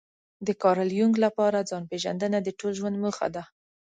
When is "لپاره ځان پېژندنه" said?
1.25-2.37